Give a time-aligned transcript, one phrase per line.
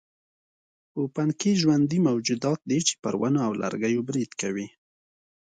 [0.91, 4.67] پوپنکي ژوندي موجودات دي چې پر ونو او لرګیو برید کوي.